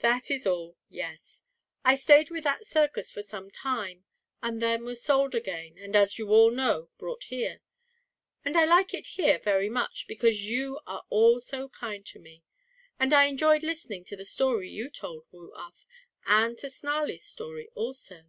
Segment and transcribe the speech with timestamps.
[0.00, 1.42] "That is all, yes.
[1.86, 4.04] I stayed with that circus for some time,
[4.42, 7.62] and then was sold again, and as you all know, brought here.
[8.44, 12.44] And I like it here very much, because you are all so kind to me.
[13.00, 15.86] And I enjoyed listening to the story you told, Woo Uff,
[16.26, 18.24] and to Snarlie's story also."